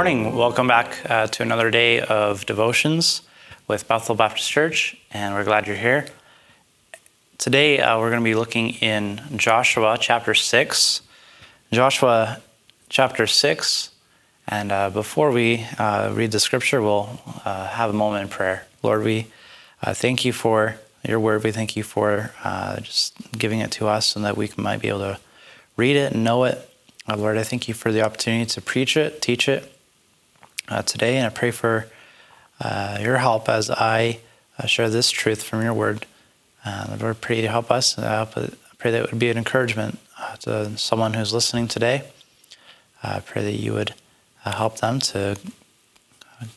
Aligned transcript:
morning. 0.00 0.34
Welcome 0.34 0.66
back 0.66 0.96
uh, 1.10 1.26
to 1.26 1.42
another 1.42 1.70
day 1.70 2.00
of 2.00 2.46
devotions 2.46 3.20
with 3.68 3.86
Bethel 3.86 4.14
Baptist 4.14 4.50
Church, 4.50 4.96
and 5.10 5.34
we're 5.34 5.44
glad 5.44 5.66
you're 5.66 5.76
here. 5.76 6.06
Today, 7.36 7.80
uh, 7.80 7.98
we're 7.98 8.08
going 8.08 8.22
to 8.22 8.24
be 8.24 8.34
looking 8.34 8.70
in 8.76 9.20
Joshua 9.36 9.98
chapter 10.00 10.32
6. 10.32 11.02
Joshua 11.70 12.40
chapter 12.88 13.26
6. 13.26 13.90
And 14.48 14.72
uh, 14.72 14.88
before 14.88 15.32
we 15.32 15.66
uh, 15.78 16.10
read 16.14 16.32
the 16.32 16.40
scripture, 16.40 16.80
we'll 16.80 17.20
uh, 17.44 17.66
have 17.68 17.90
a 17.90 17.92
moment 17.92 18.22
in 18.22 18.28
prayer. 18.30 18.64
Lord, 18.82 19.04
we 19.04 19.26
uh, 19.82 19.92
thank 19.92 20.24
you 20.24 20.32
for 20.32 20.76
your 21.06 21.20
word. 21.20 21.44
We 21.44 21.52
thank 21.52 21.76
you 21.76 21.82
for 21.82 22.32
just 22.80 23.12
giving 23.32 23.60
it 23.60 23.70
to 23.72 23.86
us 23.88 24.16
and 24.16 24.24
that 24.24 24.38
we 24.38 24.50
might 24.56 24.80
be 24.80 24.88
able 24.88 25.00
to 25.00 25.20
read 25.76 25.96
it 25.96 26.14
and 26.14 26.24
know 26.24 26.44
it 26.44 26.66
Lord, 27.06 27.36
I 27.36 27.42
thank 27.42 27.66
you 27.66 27.74
for 27.74 27.90
the 27.90 28.02
opportunity 28.02 28.46
to 28.46 28.60
preach 28.62 28.96
it, 28.96 29.20
teach 29.20 29.48
it 29.48 29.70
uh, 30.70 30.82
today, 30.82 31.16
and 31.16 31.26
I 31.26 31.30
pray 31.30 31.50
for 31.50 31.86
uh, 32.60 32.98
your 33.00 33.18
help 33.18 33.48
as 33.48 33.70
I 33.70 34.20
uh, 34.58 34.66
share 34.66 34.88
this 34.88 35.10
truth 35.10 35.42
from 35.42 35.62
your 35.62 35.74
word. 35.74 36.06
Uh, 36.64 36.96
Lord, 37.00 37.20
pray 37.20 37.40
to 37.40 37.48
help 37.48 37.70
us. 37.70 37.98
I 37.98 38.24
pray 38.78 38.90
that 38.90 39.04
it 39.04 39.10
would 39.10 39.18
be 39.18 39.30
an 39.30 39.38
encouragement 39.38 39.98
uh, 40.18 40.36
to 40.36 40.76
someone 40.78 41.14
who's 41.14 41.34
listening 41.34 41.68
today. 41.68 42.04
I 43.02 43.20
pray 43.20 43.42
that 43.44 43.58
you 43.58 43.72
would 43.72 43.94
help 44.44 44.78
them 44.78 45.00
to 45.00 45.38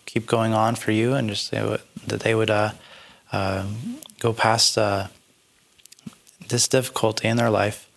keep 0.05 0.25
going 0.27 0.53
on 0.53 0.75
for 0.75 0.91
you 0.91 1.13
and 1.13 1.29
just 1.29 1.51
that 1.51 1.81
they 2.07 2.35
would 2.35 2.49
go 2.49 4.33
past 4.33 4.77
this 6.49 6.67
difficulty 6.67 7.27
in 7.27 7.37
their 7.37 7.49
life, 7.49 7.89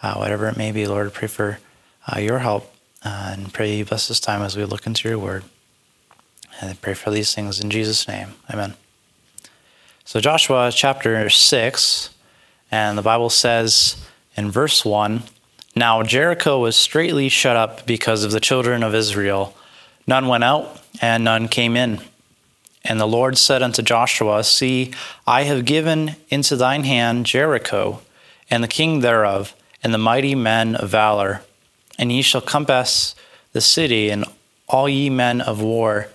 whatever 0.00 0.48
it 0.48 0.56
may 0.56 0.72
be. 0.72 0.86
Lord, 0.86 1.06
I 1.06 1.10
pray 1.10 1.28
for 1.28 1.58
uh, 2.06 2.18
your 2.18 2.40
help 2.40 2.74
uh, 3.04 3.30
and 3.32 3.52
pray 3.52 3.76
you 3.76 3.84
bless 3.84 4.08
this 4.08 4.20
time 4.20 4.42
as 4.42 4.56
we 4.56 4.64
look 4.64 4.86
into 4.86 5.08
your 5.08 5.18
word. 5.18 5.44
And 6.62 6.70
I 6.70 6.74
pray 6.74 6.94
for 6.94 7.10
these 7.10 7.34
things 7.34 7.60
in 7.60 7.68
Jesus' 7.68 8.08
name. 8.08 8.34
Amen. 8.48 8.74
So, 10.04 10.20
Joshua 10.20 10.70
chapter 10.72 11.28
6, 11.28 12.10
and 12.70 12.96
the 12.96 13.02
Bible 13.02 13.28
says 13.28 14.02
in 14.36 14.50
verse 14.50 14.84
1 14.84 15.24
Now 15.76 16.02
Jericho 16.02 16.60
was 16.60 16.76
straightly 16.76 17.28
shut 17.28 17.56
up 17.56 17.84
because 17.84 18.24
of 18.24 18.30
the 18.30 18.40
children 18.40 18.82
of 18.82 18.94
Israel. 18.94 19.54
None 20.06 20.28
went 20.28 20.44
out, 20.44 20.80
and 21.02 21.24
none 21.24 21.48
came 21.48 21.76
in. 21.76 22.00
And 22.84 22.98
the 22.98 23.06
Lord 23.06 23.36
said 23.36 23.62
unto 23.62 23.82
Joshua, 23.82 24.42
See, 24.42 24.92
I 25.26 25.42
have 25.42 25.66
given 25.66 26.16
into 26.30 26.56
thine 26.56 26.84
hand 26.84 27.26
Jericho, 27.26 28.00
and 28.48 28.64
the 28.64 28.68
king 28.68 29.00
thereof, 29.00 29.54
and 29.82 29.92
the 29.92 29.98
mighty 29.98 30.34
men 30.34 30.76
of 30.76 30.88
valor 30.88 31.42
and 31.98 32.10
ye 32.10 32.22
shall 32.22 32.40
compass 32.40 33.14
the 33.52 33.60
city, 33.60 34.10
and 34.10 34.24
all 34.68 34.88
ye 34.88 35.10
men 35.10 35.40
of 35.40 35.60
war, 35.60 36.08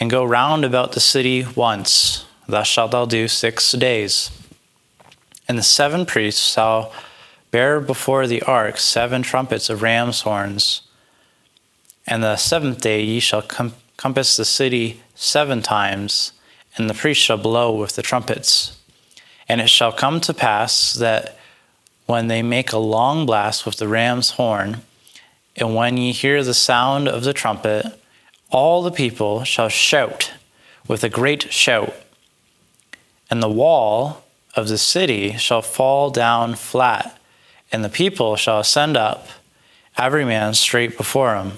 and 0.00 0.10
go 0.10 0.24
round 0.24 0.64
about 0.64 0.92
the 0.92 1.00
city 1.00 1.46
once. 1.54 2.24
Thus 2.46 2.66
shalt 2.66 2.92
thou 2.92 3.04
do 3.04 3.28
six 3.28 3.72
days. 3.72 4.30
And 5.48 5.58
the 5.58 5.62
seven 5.62 6.06
priests 6.06 6.52
shall 6.52 6.92
bear 7.50 7.80
before 7.80 8.26
the 8.26 8.42
ark 8.42 8.78
seven 8.78 9.22
trumpets 9.22 9.70
of 9.70 9.82
ram's 9.82 10.22
horns. 10.22 10.82
And 12.06 12.22
the 12.22 12.36
seventh 12.36 12.80
day 12.80 13.02
ye 13.02 13.20
shall 13.20 13.42
com- 13.42 13.74
compass 13.96 14.36
the 14.36 14.44
city 14.44 15.02
seven 15.14 15.60
times, 15.60 16.32
and 16.76 16.88
the 16.88 16.94
priests 16.94 17.24
shall 17.24 17.36
blow 17.36 17.74
with 17.74 17.96
the 17.96 18.02
trumpets. 18.02 18.78
And 19.48 19.60
it 19.60 19.68
shall 19.68 19.92
come 19.92 20.20
to 20.20 20.34
pass 20.34 20.94
that 20.94 21.36
when 22.06 22.28
they 22.28 22.42
make 22.42 22.72
a 22.72 22.78
long 22.78 23.26
blast 23.26 23.66
with 23.66 23.76
the 23.76 23.88
ram's 23.88 24.32
horn, 24.32 24.82
and 25.56 25.74
when 25.74 25.96
ye 25.96 26.12
hear 26.12 26.42
the 26.44 26.54
sound 26.54 27.08
of 27.08 27.24
the 27.24 27.32
trumpet, 27.32 27.97
all 28.50 28.82
the 28.82 28.90
people 28.90 29.44
shall 29.44 29.68
shout 29.68 30.32
with 30.86 31.04
a 31.04 31.08
great 31.08 31.52
shout. 31.52 31.94
And 33.30 33.42
the 33.42 33.48
wall 33.48 34.24
of 34.54 34.68
the 34.68 34.78
city 34.78 35.36
shall 35.36 35.62
fall 35.62 36.10
down 36.10 36.54
flat, 36.54 37.18
and 37.70 37.84
the 37.84 37.90
people 37.90 38.36
shall 38.36 38.60
ascend 38.60 38.96
up, 38.96 39.28
every 39.96 40.24
man 40.24 40.54
straight 40.54 40.96
before 40.96 41.36
him. 41.36 41.52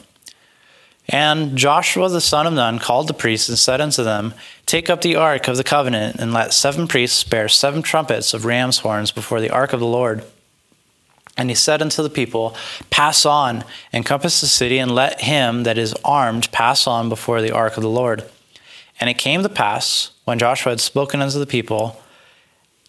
And 1.08 1.56
Joshua 1.56 2.08
the 2.08 2.20
son 2.20 2.46
of 2.46 2.52
Nun 2.52 2.78
called 2.78 3.08
the 3.08 3.14
priests 3.14 3.48
and 3.48 3.58
said 3.58 3.80
unto 3.80 4.04
them, 4.04 4.34
Take 4.66 4.88
up 4.88 5.00
the 5.00 5.16
ark 5.16 5.48
of 5.48 5.56
the 5.56 5.64
covenant, 5.64 6.16
and 6.20 6.32
let 6.32 6.52
seven 6.52 6.86
priests 6.86 7.24
bear 7.24 7.48
seven 7.48 7.82
trumpets 7.82 8.32
of 8.32 8.44
ram's 8.44 8.78
horns 8.78 9.10
before 9.10 9.40
the 9.40 9.50
ark 9.50 9.72
of 9.72 9.80
the 9.80 9.86
Lord. 9.86 10.24
And 11.36 11.48
he 11.48 11.54
said 11.54 11.80
unto 11.80 12.02
the 12.02 12.10
people, 12.10 12.54
Pass 12.90 13.24
on, 13.24 13.64
encompass 13.92 14.40
the 14.40 14.46
city, 14.46 14.78
and 14.78 14.94
let 14.94 15.22
him 15.22 15.62
that 15.62 15.78
is 15.78 15.94
armed 16.04 16.50
pass 16.52 16.86
on 16.86 17.08
before 17.08 17.40
the 17.40 17.52
ark 17.52 17.76
of 17.76 17.82
the 17.82 17.88
Lord. 17.88 18.24
And 19.00 19.08
it 19.08 19.18
came 19.18 19.42
to 19.42 19.48
pass, 19.48 20.10
when 20.24 20.38
Joshua 20.38 20.72
had 20.72 20.80
spoken 20.80 21.22
unto 21.22 21.38
the 21.38 21.46
people, 21.46 22.00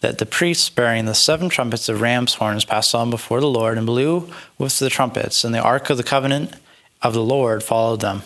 that 0.00 0.18
the 0.18 0.26
priests 0.26 0.68
bearing 0.68 1.06
the 1.06 1.14
seven 1.14 1.48
trumpets 1.48 1.88
of 1.88 2.00
ram's 2.00 2.34
horns 2.34 2.64
passed 2.64 2.94
on 2.94 3.08
before 3.08 3.40
the 3.40 3.46
Lord 3.46 3.78
and 3.78 3.86
blew 3.86 4.28
with 4.58 4.78
the 4.78 4.90
trumpets, 4.90 5.44
and 5.44 5.54
the 5.54 5.62
ark 5.62 5.88
of 5.88 5.96
the 5.96 6.02
covenant 6.02 6.54
of 7.00 7.14
the 7.14 7.22
Lord 7.22 7.62
followed 7.62 8.00
them. 8.00 8.22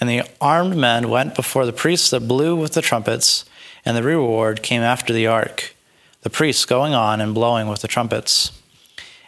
And 0.00 0.08
the 0.08 0.22
armed 0.40 0.76
men 0.76 1.10
went 1.10 1.34
before 1.34 1.66
the 1.66 1.72
priests 1.72 2.10
that 2.10 2.26
blew 2.26 2.56
with 2.56 2.72
the 2.72 2.80
trumpets, 2.80 3.44
and 3.84 3.96
the 3.96 4.02
reward 4.02 4.62
came 4.62 4.82
after 4.82 5.12
the 5.12 5.26
ark, 5.26 5.74
the 6.22 6.30
priests 6.30 6.64
going 6.64 6.94
on 6.94 7.20
and 7.20 7.34
blowing 7.34 7.68
with 7.68 7.82
the 7.82 7.88
trumpets. 7.88 8.52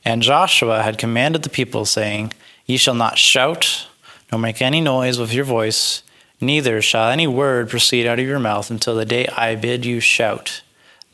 And 0.05 0.23
Joshua 0.23 0.83
had 0.83 0.99
commanded 0.99 1.43
the 1.43 1.51
people, 1.51 1.85
saying, 1.85 2.33
Ye 2.67 2.77
shall 2.77 2.95
not 2.95 3.19
shout, 3.19 3.87
nor 4.31 4.41
make 4.41 4.61
any 4.61 4.81
noise 4.81 5.19
with 5.19 5.33
your 5.33 5.45
voice, 5.45 6.03
neither 6.41 6.83
shall 6.83 7.09
any 7.09 7.27
word 7.27 7.71
proceed 7.71 8.07
out 8.07 8.19
of 8.19 8.27
your 8.27 8.39
mouth 8.39 8.71
until 8.71 8.97
the 8.97 9.05
day 9.05 9.27
I 9.29 9.55
bid 9.55 9.85
you 9.85 10.01
shout. 10.01 10.63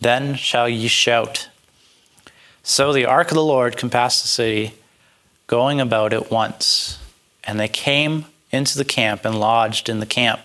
Then 0.00 0.34
shall 0.34 0.69
ye 0.69 0.88
shout. 0.88 1.49
So 2.62 2.93
the 2.93 3.06
ark 3.06 3.31
of 3.31 3.34
the 3.34 3.43
Lord 3.43 3.76
compassed 3.76 4.22
the 4.22 4.28
city, 4.28 4.75
going 5.47 5.81
about 5.81 6.12
it 6.12 6.31
once. 6.31 6.99
And 7.44 7.59
they 7.59 7.69
came 7.69 8.26
into 8.50 8.78
the 8.78 8.84
camp 8.84 9.25
and 9.25 9.41
lodged 9.41 9.88
in 9.88 10.00
the 10.00 10.06
camp. 10.06 10.41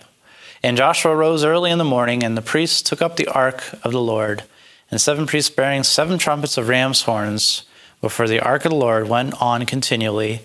And 0.62 0.76
Joshua 0.76 1.14
rose 1.14 1.44
early 1.44 1.70
in 1.70 1.78
the 1.78 1.84
morning, 1.84 2.22
and 2.22 2.36
the 2.36 2.42
priests 2.42 2.82
took 2.82 3.02
up 3.02 3.16
the 3.16 3.28
ark 3.28 3.62
of 3.82 3.92
the 3.92 4.00
Lord, 4.00 4.44
and 4.90 5.00
seven 5.00 5.26
priests 5.26 5.50
bearing 5.50 5.82
seven 5.82 6.18
trumpets 6.18 6.56
of 6.56 6.68
ram's 6.68 7.02
horns 7.02 7.64
before 8.04 8.28
the 8.28 8.38
ark 8.38 8.66
of 8.66 8.70
the 8.70 8.76
Lord 8.76 9.08
went 9.08 9.32
on 9.40 9.64
continually 9.64 10.42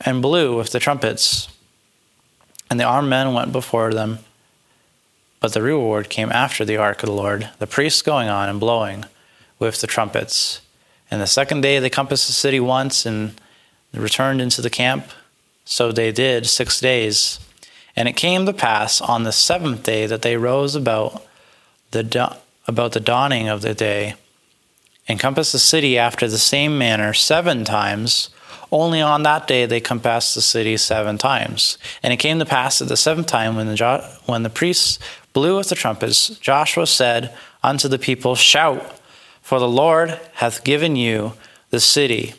and 0.00 0.22
blew 0.22 0.56
with 0.56 0.70
the 0.70 0.78
trumpets. 0.78 1.48
And 2.70 2.78
the 2.78 2.84
armed 2.84 3.10
men 3.10 3.34
went 3.34 3.50
before 3.50 3.92
them, 3.92 4.20
but 5.40 5.52
the 5.52 5.60
reward 5.60 6.08
came 6.08 6.30
after 6.30 6.64
the 6.64 6.76
ark 6.76 7.02
of 7.02 7.08
the 7.08 7.12
Lord, 7.12 7.50
the 7.58 7.66
priests 7.66 8.00
going 8.00 8.28
on 8.28 8.48
and 8.48 8.60
blowing 8.60 9.06
with 9.58 9.80
the 9.80 9.88
trumpets. 9.88 10.60
And 11.10 11.20
the 11.20 11.26
second 11.26 11.62
day 11.62 11.80
they 11.80 11.90
compassed 11.90 12.28
the 12.28 12.32
city 12.32 12.60
once 12.60 13.04
and 13.04 13.34
returned 13.92 14.40
into 14.40 14.62
the 14.62 14.70
camp. 14.70 15.06
So 15.64 15.90
they 15.90 16.12
did 16.12 16.46
six 16.46 16.78
days. 16.78 17.40
And 17.96 18.06
it 18.06 18.14
came 18.14 18.46
to 18.46 18.52
pass 18.52 19.00
on 19.00 19.24
the 19.24 19.32
seventh 19.32 19.82
day 19.82 20.06
that 20.06 20.22
they 20.22 20.36
rose 20.36 20.76
about 20.76 21.26
the, 21.90 22.36
about 22.68 22.92
the 22.92 23.00
dawning 23.00 23.48
of 23.48 23.62
the 23.62 23.74
day 23.74 24.14
encompass 25.10 25.52
the 25.52 25.58
city 25.58 25.98
after 25.98 26.28
the 26.28 26.38
same 26.38 26.78
manner 26.78 27.12
seven 27.12 27.64
times. 27.64 28.30
Only 28.72 29.00
on 29.00 29.24
that 29.24 29.48
day 29.48 29.66
they 29.66 29.80
compassed 29.80 30.34
the 30.34 30.40
city 30.40 30.76
seven 30.76 31.18
times. 31.18 31.76
And 32.02 32.12
it 32.12 32.18
came 32.18 32.38
to 32.38 32.46
pass 32.46 32.80
at 32.80 32.88
the 32.88 32.96
seventh 32.96 33.26
time 33.26 33.56
when 33.56 33.66
the, 33.66 33.74
jo- 33.74 34.08
when 34.26 34.44
the 34.44 34.50
priests 34.50 34.98
blew 35.32 35.56
with 35.56 35.68
the 35.68 35.74
trumpets, 35.74 36.28
Joshua 36.38 36.86
said 36.86 37.36
unto 37.62 37.88
the 37.88 37.98
people, 37.98 38.36
Shout, 38.36 38.98
for 39.42 39.58
the 39.58 39.68
Lord 39.68 40.18
hath 40.34 40.62
given 40.62 40.94
you 40.94 41.32
the 41.70 41.80
city. 41.80 42.34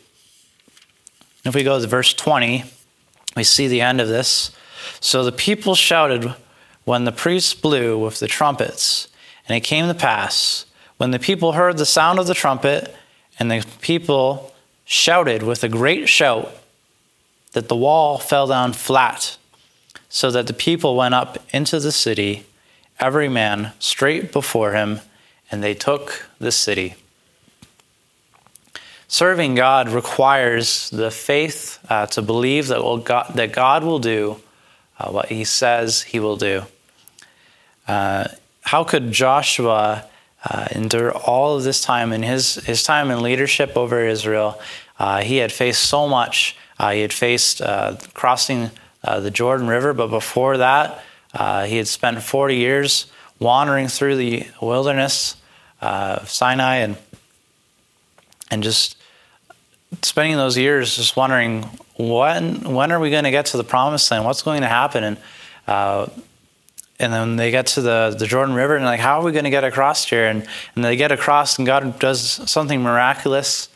If 1.44 1.54
we 1.54 1.63
go 1.63 1.80
to 1.80 1.88
verse 1.88 2.13
20, 2.13 2.63
we 3.36 3.44
see 3.44 3.68
the 3.68 3.81
end 3.81 4.00
of 4.00 4.07
this. 4.07 4.51
So 5.00 5.24
the 5.24 5.31
people 5.31 5.75
shouted 5.75 6.34
when 6.86 7.04
the 7.04 7.12
priests 7.12 7.54
blew 7.54 7.98
with 7.98 8.19
the 8.19 8.28
trumpets. 8.28 9.07
And 9.48 9.57
it 9.57 9.62
came 9.62 9.88
to 9.88 9.94
pass 9.94 10.66
when 11.01 11.09
the 11.09 11.18
people 11.18 11.53
heard 11.53 11.80
the 11.80 11.86
sound 11.88 12.19
of 12.19 12.27
the 12.27 12.36
trumpet, 12.36 12.95
and 13.39 13.50
the 13.50 13.65
people 13.81 14.53
shouted 14.86 15.42
with 15.42 15.63
a 15.63 15.68
great 15.68 16.07
shout, 16.07 16.56
that 17.53 17.69
the 17.69 17.75
wall 17.75 18.19
fell 18.19 18.45
down 18.45 18.71
flat, 18.71 19.36
so 20.09 20.30
that 20.30 20.45
the 20.45 20.53
people 20.53 20.95
went 20.95 21.15
up 21.15 21.39
into 21.51 21.80
the 21.80 21.92
city, 21.92 22.45
every 23.00 23.27
man 23.27 23.71
straight 23.80 24.31
before 24.31 24.74
him, 24.74 25.00
and 25.50 25.63
they 25.63 25.74
took 25.74 26.30
the 26.38 26.51
city. 26.51 26.94
Serving 29.07 29.56
God 29.56 29.89
requires 29.89 30.92
the 30.92 31.09
faith 31.09 31.80
uh, 31.89 32.06
to 32.06 32.21
believe 32.21 32.68
that, 32.68 32.83
will 32.83 33.00
God, 33.00 33.31
that 33.33 33.54
God 33.54 33.83
will 33.83 33.97
do 33.97 34.39
uh, 35.00 35.09
what 35.09 35.30
he 35.30 35.45
says 35.45 36.04
he 36.04 36.19
will 36.19 36.38
do. 36.38 36.62
Uh, 37.88 38.27
how 38.62 38.83
could 38.83 39.12
Joshua 39.12 40.06
uh, 40.44 40.68
endure 40.72 41.12
all 41.12 41.56
of 41.56 41.64
this 41.64 41.82
time 41.82 42.12
in 42.12 42.24
his, 42.24 42.56
his 42.56 42.84
time 42.84 43.12
in 43.12 43.22
leadership 43.22 43.78
over 43.78 44.06
Israel. 44.06 44.60
Uh, 45.00 45.22
he 45.22 45.38
had 45.38 45.52
faced 45.52 45.84
so 45.84 46.08
much. 46.08 46.56
Uh, 46.80 46.92
he 46.92 47.02
had 47.02 47.14
faced 47.14 47.62
uh, 47.62 47.96
crossing 48.14 48.72
the 49.04 49.32
Jordan 49.32 49.68
River, 49.68 49.94
but 49.94 50.08
before 50.08 50.58
that, 50.58 51.04
he 51.68 51.78
had 51.78 51.88
spent 51.88 52.22
40 52.22 52.56
years 52.56 53.12
wandering 53.40 53.88
through 53.88 54.16
the 54.16 54.48
wilderness 54.62 55.36
of 55.82 56.30
Sinai 56.30 56.76
and 56.76 56.98
and 58.52 58.62
just 58.62 58.98
spending 60.04 60.36
those 60.38 60.58
years 60.58 60.96
just 60.96 61.16
wondering 61.16 61.64
when 61.98 62.74
when 62.74 62.92
are 62.92 63.00
we 63.00 63.10
going 63.10 63.24
to 63.24 63.32
get 63.32 63.48
to 63.48 63.58
the 63.58 63.64
promised 63.64 64.12
land? 64.12 64.26
What's 64.26 64.42
going 64.42 64.62
to 64.62 64.68
happen? 64.68 65.04
And 65.04 65.18
uh, 65.68 66.08
and 67.01 67.12
then 67.12 67.36
they 67.36 67.51
get 67.51 67.68
to 67.68 67.81
the, 67.81 68.15
the 68.18 68.27
Jordan 68.27 68.56
River 68.56 68.75
and 68.75 68.86
like, 68.86 69.00
how 69.00 69.19
are 69.19 69.24
we 69.24 69.31
going 69.31 69.45
to 69.45 69.50
get 69.50 69.63
across 69.63 70.06
here? 70.06 70.27
And 70.27 70.48
and 70.75 70.83
they 70.83 70.95
get 70.95 71.12
across 71.12 71.57
and 71.57 71.65
God 71.65 72.00
does 72.00 72.21
something 72.50 72.81
miraculous. 72.81 73.69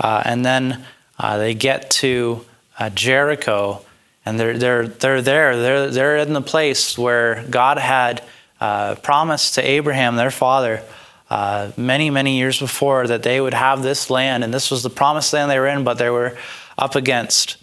Uh, 0.00 0.22
and 0.24 0.44
then 0.44 0.84
uh, 1.18 1.38
they 1.38 1.54
get 1.54 1.90
to 1.90 2.44
uh, 2.78 2.90
Jericho 2.90 3.84
and 4.24 4.38
they're 4.38 4.56
they're 4.56 4.86
they're 4.86 5.22
there. 5.22 5.60
They're 5.60 5.90
they're 5.90 6.16
in 6.18 6.32
the 6.32 6.42
place 6.42 6.96
where 6.96 7.44
God 7.50 7.78
had 7.78 8.22
uh, 8.60 8.94
promised 8.96 9.54
to 9.54 9.62
Abraham, 9.62 10.16
their 10.16 10.30
father 10.30 10.82
uh, 11.32 11.72
many, 11.78 12.10
many 12.10 12.36
years 12.36 12.60
before 12.60 13.06
that 13.06 13.22
they 13.22 13.40
would 13.40 13.54
have 13.54 13.82
this 13.82 14.10
land, 14.10 14.44
and 14.44 14.52
this 14.52 14.70
was 14.70 14.82
the 14.82 14.90
promised 14.90 15.32
land 15.32 15.50
they 15.50 15.58
were 15.58 15.66
in, 15.66 15.82
but 15.82 15.94
they 15.94 16.10
were 16.10 16.36
up 16.76 16.94
against 16.94 17.56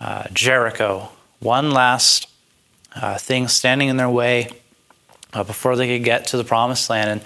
uh, 0.00 0.24
Jericho. 0.32 1.08
One 1.40 1.72
last 1.72 2.28
uh, 3.00 3.18
thing 3.18 3.48
standing 3.48 3.88
in 3.88 3.96
their 3.96 4.10
way 4.10 4.48
uh, 5.32 5.44
before 5.44 5.76
they 5.76 5.86
could 5.86 6.04
get 6.04 6.28
to 6.28 6.36
the 6.36 6.44
promised 6.44 6.90
land. 6.90 7.10
And, 7.10 7.20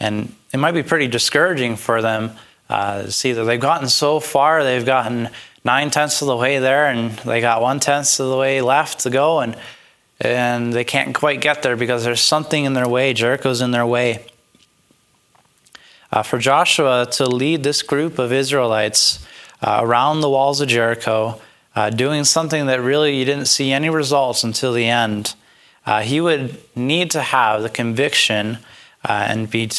and 0.00 0.34
it 0.52 0.58
might 0.58 0.72
be 0.72 0.82
pretty 0.82 1.08
discouraging 1.08 1.76
for 1.76 2.00
them 2.02 2.32
uh, 2.68 3.02
to 3.02 3.12
see 3.12 3.32
that 3.32 3.44
they've 3.44 3.60
gotten 3.60 3.88
so 3.88 4.20
far, 4.20 4.62
they've 4.62 4.84
gotten 4.84 5.30
nine 5.64 5.90
tenths 5.90 6.22
of 6.22 6.28
the 6.28 6.36
way 6.36 6.58
there, 6.58 6.86
and 6.86 7.12
they 7.18 7.40
got 7.40 7.60
one 7.62 7.80
tenth 7.80 8.20
of 8.20 8.28
the 8.28 8.36
way 8.36 8.60
left 8.60 9.00
to 9.00 9.10
go, 9.10 9.40
and, 9.40 9.56
and 10.20 10.72
they 10.72 10.84
can't 10.84 11.14
quite 11.14 11.40
get 11.40 11.62
there 11.62 11.76
because 11.76 12.04
there's 12.04 12.20
something 12.20 12.64
in 12.64 12.74
their 12.74 12.88
way. 12.88 13.12
Jericho's 13.12 13.60
in 13.60 13.70
their 13.70 13.86
way 13.86 14.26
uh, 16.12 16.22
for 16.22 16.38
Joshua 16.38 17.06
to 17.12 17.26
lead 17.26 17.62
this 17.62 17.82
group 17.82 18.18
of 18.18 18.32
Israelites 18.32 19.26
uh, 19.60 19.80
around 19.82 20.20
the 20.20 20.30
walls 20.30 20.60
of 20.60 20.68
Jericho, 20.68 21.40
uh, 21.78 21.90
doing 21.90 22.24
something 22.24 22.66
that 22.66 22.80
really 22.80 23.16
you 23.16 23.24
didn't 23.24 23.46
see 23.46 23.70
any 23.70 23.88
results 23.88 24.42
until 24.42 24.72
the 24.72 24.88
end. 24.88 25.36
Uh, 25.86 26.00
he 26.00 26.20
would 26.20 26.58
need 26.74 27.08
to 27.08 27.22
have 27.22 27.62
the 27.62 27.68
conviction 27.68 28.58
uh, 29.04 29.26
and 29.28 29.48
be 29.48 29.70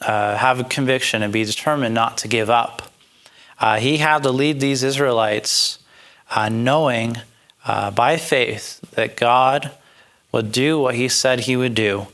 uh, 0.00 0.36
have 0.36 0.58
a 0.58 0.64
conviction 0.64 1.22
and 1.22 1.32
be 1.32 1.44
determined 1.44 1.94
not 1.94 2.18
to 2.18 2.26
give 2.26 2.50
up. 2.50 2.90
he 3.78 3.98
had 3.98 4.24
to 4.24 4.30
lead 4.30 4.58
these 4.58 4.82
Israelites, 4.82 5.78
knowing 6.50 7.18
by 7.64 8.16
faith 8.16 8.80
that 8.96 9.16
God 9.16 9.70
would 10.32 10.50
do 10.50 10.80
what 10.80 10.96
He 10.96 11.08
said 11.08 11.38
He 11.40 11.56
would 11.56 11.76
do, 11.76 12.08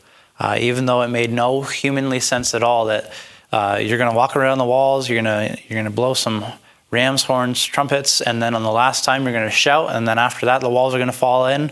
even 0.59 0.85
though 0.85 1.01
it 1.01 1.09
made 1.09 1.33
no 1.33 1.63
humanly 1.63 2.21
sense 2.21 2.55
at 2.55 2.63
all 2.63 2.85
that 2.85 3.11
uh, 3.53 3.81
you're 3.83 3.99
going 3.99 4.11
to 4.11 4.17
walk 4.17 4.37
around 4.37 4.59
the 4.59 4.67
walls. 4.77 5.09
You're 5.09 5.23
going 5.23 5.33
to 5.33 5.59
you're 5.67 5.81
going 5.81 5.93
to 5.93 6.01
blow 6.03 6.13
some 6.13 6.45
ram's 6.91 7.25
horns, 7.25 7.65
trumpets, 7.65 8.21
and 8.21 8.43
then 8.43 8.55
on 8.55 8.63
the 8.63 8.71
last 8.71 9.05
time 9.05 9.25
you're 9.25 9.33
going 9.33 9.45
to 9.45 9.51
shout, 9.51 9.95
and 9.95 10.07
then 10.07 10.19
after 10.19 10.47
that 10.47 10.61
the 10.61 10.71
walls 10.71 10.95
are 10.95 10.99
going 10.99 11.11
to 11.11 11.17
fall 11.17 11.47
in, 11.47 11.71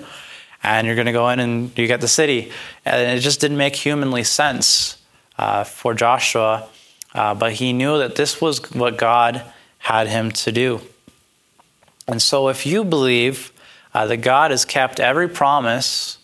and 0.62 0.86
you're 0.86 0.96
going 0.96 1.06
to 1.06 1.12
go 1.12 1.28
in 1.28 1.40
and 1.40 1.76
you 1.78 1.86
get 1.86 2.00
the 2.00 2.08
city. 2.08 2.50
And 2.84 3.18
it 3.18 3.20
just 3.20 3.40
didn't 3.40 3.56
make 3.56 3.76
humanly 3.76 4.24
sense 4.24 4.98
uh, 5.38 5.64
for 5.64 5.94
Joshua, 5.94 6.68
uh, 7.14 7.34
but 7.34 7.52
he 7.52 7.72
knew 7.72 7.98
that 7.98 8.16
this 8.16 8.40
was 8.40 8.58
what 8.72 8.96
God 8.96 9.42
had 9.78 10.08
him 10.08 10.30
to 10.32 10.52
do. 10.52 10.80
And 12.06 12.22
so, 12.22 12.48
if 12.48 12.64
you 12.64 12.84
believe 12.84 13.52
uh, 13.94 14.06
that 14.06 14.18
God 14.18 14.50
has 14.50 14.64
kept 14.64 14.98
every 15.00 15.28
promise 15.28 16.18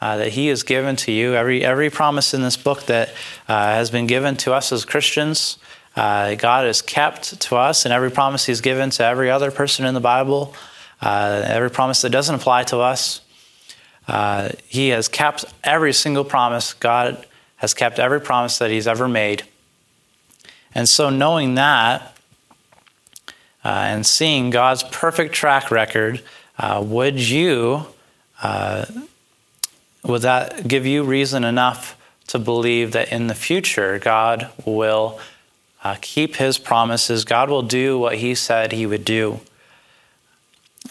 uh, 0.00 0.16
that 0.18 0.32
He 0.32 0.48
has 0.48 0.62
given 0.62 0.96
to 0.96 1.12
you. 1.12 1.34
Every, 1.34 1.64
every 1.64 1.90
promise 1.90 2.34
in 2.34 2.42
this 2.42 2.56
book 2.56 2.84
that 2.84 3.10
uh, 3.48 3.72
has 3.72 3.90
been 3.90 4.06
given 4.06 4.36
to 4.38 4.52
us 4.52 4.72
as 4.72 4.84
Christians, 4.84 5.58
uh, 5.98 6.36
God 6.36 6.64
has 6.66 6.80
kept 6.80 7.40
to 7.40 7.56
us, 7.56 7.84
and 7.84 7.92
every 7.92 8.10
promise 8.10 8.46
He's 8.46 8.60
given 8.60 8.90
to 8.90 9.04
every 9.04 9.30
other 9.30 9.50
person 9.50 9.84
in 9.84 9.94
the 9.94 10.00
Bible, 10.00 10.54
uh, 11.02 11.42
every 11.44 11.70
promise 11.70 12.02
that 12.02 12.10
doesn't 12.10 12.36
apply 12.36 12.62
to 12.64 12.78
us, 12.78 13.20
uh, 14.06 14.50
He 14.68 14.90
has 14.90 15.08
kept 15.08 15.44
every 15.64 15.92
single 15.92 16.24
promise. 16.24 16.72
God 16.72 17.26
has 17.56 17.74
kept 17.74 17.98
every 17.98 18.20
promise 18.20 18.58
that 18.58 18.70
He's 18.70 18.86
ever 18.86 19.08
made. 19.08 19.42
And 20.72 20.88
so, 20.88 21.10
knowing 21.10 21.56
that, 21.56 22.16
uh, 23.64 23.68
and 23.68 24.06
seeing 24.06 24.50
God's 24.50 24.84
perfect 24.84 25.34
track 25.34 25.72
record, 25.72 26.22
would 26.62 27.18
you 27.18 27.86
would 30.04 30.22
that 30.22 30.68
give 30.68 30.86
you 30.86 31.02
reason 31.02 31.42
enough 31.42 31.96
to 32.28 32.38
believe 32.38 32.92
that 32.92 33.10
in 33.10 33.26
the 33.26 33.34
future 33.34 33.98
God 33.98 34.48
will 34.64 35.18
uh, 35.84 35.96
keep 36.00 36.36
his 36.36 36.58
promises? 36.58 37.24
God 37.24 37.50
will 37.50 37.62
do 37.62 37.98
what 37.98 38.16
he 38.16 38.34
said 38.34 38.72
he 38.72 38.86
would 38.86 39.04
do. 39.04 39.40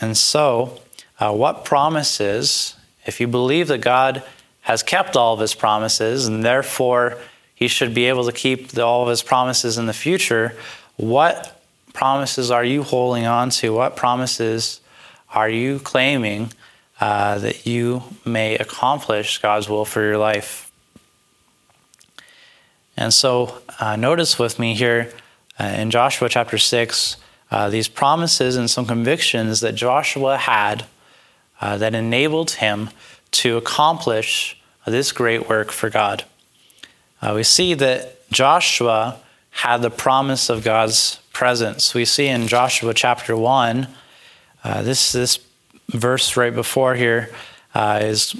And 0.01 0.17
so, 0.17 0.79
uh, 1.19 1.33
what 1.33 1.65
promises, 1.65 2.75
if 3.05 3.19
you 3.19 3.27
believe 3.27 3.67
that 3.67 3.79
God 3.79 4.23
has 4.61 4.83
kept 4.83 5.15
all 5.15 5.33
of 5.33 5.39
his 5.39 5.55
promises 5.55 6.27
and 6.27 6.43
therefore 6.43 7.17
he 7.55 7.67
should 7.67 7.93
be 7.93 8.05
able 8.05 8.25
to 8.25 8.31
keep 8.31 8.69
the, 8.69 8.83
all 8.83 9.03
of 9.03 9.09
his 9.09 9.23
promises 9.23 9.77
in 9.77 9.85
the 9.85 9.93
future, 9.93 10.55
what 10.97 11.61
promises 11.93 12.51
are 12.51 12.65
you 12.65 12.83
holding 12.83 13.25
on 13.25 13.49
to? 13.49 13.73
What 13.73 13.95
promises 13.95 14.81
are 15.29 15.49
you 15.49 15.79
claiming 15.79 16.51
uh, 16.99 17.37
that 17.39 17.65
you 17.65 18.03
may 18.25 18.57
accomplish 18.57 19.39
God's 19.39 19.69
will 19.69 19.85
for 19.85 20.01
your 20.01 20.17
life. 20.17 20.66
And 22.97 23.13
so, 23.13 23.61
uh, 23.79 23.95
notice 23.95 24.39
with 24.39 24.57
me 24.57 24.73
here 24.73 25.13
uh, 25.59 25.65
in 25.65 25.91
Joshua 25.91 26.29
chapter 26.29 26.57
6 26.57 27.17
uh, 27.49 27.69
these 27.69 27.87
promises 27.87 28.57
and 28.57 28.69
some 28.69 28.85
convictions 28.85 29.61
that 29.61 29.75
Joshua 29.75 30.37
had 30.37 30.85
uh, 31.61 31.77
that 31.77 31.95
enabled 31.95 32.51
him 32.51 32.89
to 33.31 33.55
accomplish 33.55 34.59
this 34.85 35.11
great 35.11 35.47
work 35.47 35.71
for 35.71 35.89
God. 35.89 36.25
Uh, 37.21 37.33
we 37.35 37.43
see 37.43 37.73
that 37.75 38.29
Joshua 38.31 39.19
had 39.51 39.77
the 39.77 39.89
promise 39.89 40.49
of 40.49 40.63
God's 40.63 41.19
presence. 41.31 41.93
We 41.93 42.03
see 42.03 42.27
in 42.27 42.47
Joshua 42.47 42.93
chapter 42.93 43.35
1, 43.35 43.87
this, 44.83 45.13
this 45.13 45.39
verse 45.89 46.35
right 46.35 46.53
before 46.53 46.95
here 46.95 47.29
uh, 47.73 47.99
is 48.01 48.35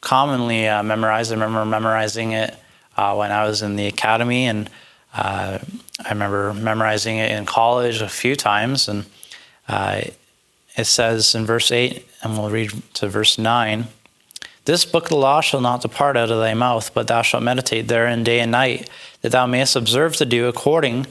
commonly 0.00 0.68
uh, 0.68 0.82
memorized. 0.82 1.32
I 1.32 1.34
remember 1.34 1.64
memorizing 1.64 2.32
it 2.32 2.54
uh, 2.96 3.14
when 3.14 3.32
I 3.32 3.44
was 3.44 3.62
in 3.62 3.76
the 3.76 3.86
academy, 3.86 4.46
and 4.46 4.68
uh, 5.14 5.58
I 6.04 6.08
remember 6.08 6.54
memorizing 6.54 7.18
it 7.18 7.30
in 7.30 7.46
college 7.46 8.00
a 8.00 8.08
few 8.08 8.36
times. 8.36 8.88
And 8.88 9.06
uh, 9.68 10.02
it 10.76 10.84
says 10.84 11.34
in 11.34 11.46
verse 11.46 11.70
8, 11.70 12.06
and 12.22 12.38
we'll 12.38 12.50
read 12.50 12.70
to 12.94 13.08
verse 13.08 13.38
9 13.38 13.86
This 14.64 14.84
book 14.84 15.04
of 15.04 15.10
the 15.10 15.16
law 15.16 15.40
shall 15.40 15.60
not 15.60 15.82
depart 15.82 16.16
out 16.16 16.30
of 16.30 16.38
thy 16.38 16.54
mouth, 16.54 16.92
but 16.94 17.08
thou 17.08 17.22
shalt 17.22 17.42
meditate 17.42 17.88
therein 17.88 18.24
day 18.24 18.40
and 18.40 18.50
night, 18.50 18.88
that 19.20 19.32
thou 19.32 19.46
mayest 19.46 19.76
observe 19.76 20.16
to 20.16 20.24
do 20.24 20.46
according 20.46 21.06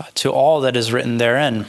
uh, 0.00 0.04
to 0.14 0.30
all 0.30 0.60
that 0.60 0.76
is 0.76 0.92
written 0.92 1.18
therein. 1.18 1.66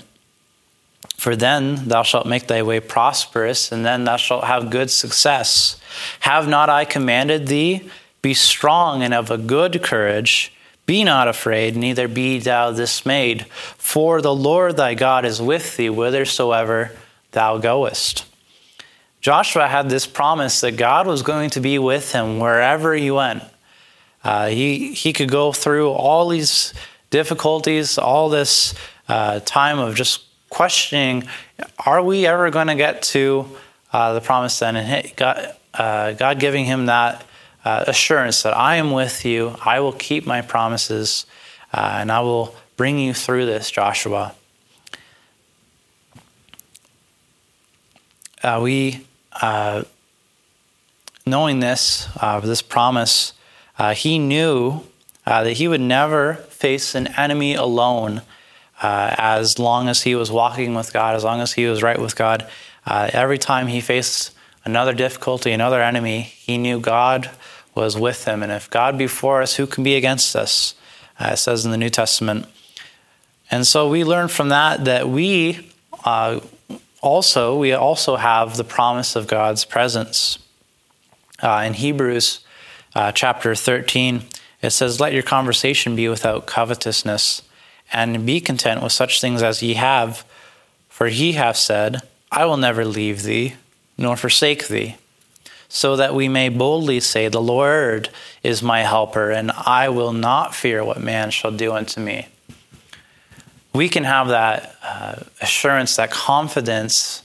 For 1.17 1.35
then 1.35 1.87
thou 1.87 2.03
shalt 2.03 2.27
make 2.27 2.47
thy 2.47 2.61
way 2.61 2.79
prosperous, 2.79 3.71
and 3.71 3.85
then 3.85 4.03
thou 4.03 4.17
shalt 4.17 4.43
have 4.45 4.69
good 4.69 4.91
success. 4.91 5.79
Have 6.21 6.47
not 6.47 6.69
I 6.69 6.85
commanded 6.85 7.47
thee? 7.47 7.89
Be 8.21 8.33
strong 8.33 9.03
and 9.03 9.13
of 9.13 9.31
a 9.31 9.37
good 9.37 9.83
courage. 9.83 10.53
Be 10.85 11.03
not 11.03 11.27
afraid, 11.27 11.75
neither 11.75 12.07
be 12.07 12.39
thou 12.39 12.71
dismayed. 12.71 13.45
For 13.77 14.21
the 14.21 14.33
Lord 14.33 14.77
thy 14.77 14.93
God 14.93 15.25
is 15.25 15.41
with 15.41 15.75
thee 15.75 15.87
whithersoever 15.87 16.91
thou 17.31 17.57
goest. 17.57 18.25
Joshua 19.19 19.67
had 19.67 19.89
this 19.89 20.07
promise 20.07 20.61
that 20.61 20.77
God 20.77 21.07
was 21.07 21.21
going 21.21 21.49
to 21.51 21.59
be 21.59 21.77
with 21.77 22.13
him 22.13 22.39
wherever 22.39 22.93
he 22.93 23.11
went. 23.11 23.43
Uh, 24.23 24.47
he, 24.47 24.93
he 24.93 25.11
could 25.11 25.29
go 25.29 25.51
through 25.51 25.89
all 25.89 26.29
these 26.29 26.73
difficulties, 27.09 27.97
all 27.97 28.29
this 28.29 28.73
uh, 29.09 29.39
time 29.41 29.79
of 29.79 29.95
just 29.95 30.23
questioning 30.49 31.27
are 31.85 32.03
we 32.03 32.25
ever 32.25 32.49
going 32.49 32.67
to 32.67 32.75
get 32.75 33.01
to 33.01 33.45
uh, 33.91 34.13
the 34.13 34.21
promised 34.21 34.61
land? 34.61 34.77
And 34.77 35.15
God, 35.15 35.55
uh, 35.73 36.11
God 36.13 36.39
giving 36.39 36.65
him 36.65 36.85
that 36.85 37.25
uh, 37.65 37.85
assurance 37.87 38.43
that 38.43 38.55
I 38.55 38.75
am 38.75 38.91
with 38.91 39.25
you, 39.25 39.55
I 39.65 39.79
will 39.79 39.93
keep 39.93 40.25
my 40.25 40.41
promises, 40.41 41.25
uh, 41.73 41.97
and 41.99 42.11
I 42.11 42.21
will 42.21 42.55
bring 42.75 42.99
you 42.99 43.13
through 43.13 43.45
this, 43.45 43.71
Joshua. 43.71 44.33
Uh, 48.43 48.59
we, 48.61 49.05
uh, 49.41 49.83
knowing 51.25 51.59
this, 51.59 52.07
this 52.43 52.61
promise, 52.61 53.33
he 53.95 54.19
knew 54.19 54.81
that 55.25 55.57
he 55.57 55.67
would 55.67 55.81
never 55.81 56.35
face 56.35 56.95
an 56.95 57.07
enemy 57.17 57.55
alone 57.55 58.21
uh, 58.81 59.15
as 59.17 59.57
long 59.59 59.89
as 59.89 60.03
he 60.03 60.15
was 60.15 60.31
walking 60.31 60.75
with 60.75 60.93
God, 60.93 61.15
as 61.15 61.23
long 61.23 61.41
as 61.41 61.53
he 61.53 61.65
was 61.65 61.81
right 61.83 61.99
with 61.99 62.15
God, 62.15 62.47
Uh, 62.87 63.09
every 63.11 63.37
time 63.37 63.67
he 63.67 63.81
faced 63.81 64.31
another 64.67 64.93
difficulty, 64.93 65.51
another 65.51 65.81
enemy, 65.81 66.21
he 66.21 66.57
knew 66.57 66.79
God 66.79 67.31
was 67.73 67.97
with 67.97 68.25
him. 68.25 68.43
And 68.43 68.51
if 68.51 68.69
God 68.69 68.97
be 68.97 69.07
for 69.07 69.41
us, 69.41 69.55
who 69.55 69.65
can 69.65 69.83
be 69.83 69.95
against 69.95 70.35
us? 70.35 70.75
Uh, 71.19 71.29
it 71.33 71.37
says 71.37 71.65
in 71.65 71.71
the 71.71 71.77
New 71.77 71.89
Testament. 71.89 72.45
And 73.49 73.65
so 73.65 73.89
we 73.89 74.03
learn 74.03 74.27
from 74.27 74.49
that 74.49 74.83
that 74.83 75.07
we 75.07 75.71
uh, 76.03 76.41
also 77.01 77.57
we 77.57 77.71
also 77.71 78.17
have 78.17 78.57
the 78.57 78.65
promise 78.65 79.15
of 79.15 79.25
God's 79.25 79.63
presence. 79.63 80.37
Uh, 81.41 81.63
in 81.65 81.73
Hebrews 81.73 82.41
uh, 82.93 83.11
chapter 83.11 83.55
13, 83.55 84.23
it 84.61 84.71
says, 84.71 84.99
Let 84.99 85.13
your 85.13 85.23
conversation 85.23 85.95
be 85.95 86.09
without 86.09 86.45
covetousness, 86.45 87.43
and 87.93 88.25
be 88.25 88.41
content 88.41 88.83
with 88.83 88.91
such 88.91 89.21
things 89.21 89.41
as 89.41 89.63
ye 89.63 89.75
have. 89.75 90.25
For 90.89 91.07
he 91.07 91.33
hath 91.33 91.57
said, 91.57 92.01
I 92.31 92.45
will 92.45 92.57
never 92.57 92.83
leave 92.83 93.23
thee, 93.23 93.53
nor 93.97 94.15
forsake 94.15 94.67
thee. 94.67 94.95
So 95.69 95.97
that 95.97 96.15
we 96.15 96.29
may 96.29 96.49
boldly 96.49 96.99
say, 97.01 97.27
The 97.27 97.41
Lord 97.41 98.09
is 98.41 98.63
my 98.63 98.81
helper, 98.81 99.31
and 99.31 99.51
I 99.51 99.89
will 99.89 100.13
not 100.13 100.55
fear 100.55 100.83
what 100.83 101.01
man 101.01 101.29
shall 101.29 101.51
do 101.51 101.73
unto 101.73 101.99
me. 101.99 102.27
We 103.73 103.89
can 103.89 104.05
have 104.05 104.29
that 104.29 104.75
uh, 104.81 105.15
assurance, 105.41 105.97
that 105.97 106.09
confidence 106.09 107.23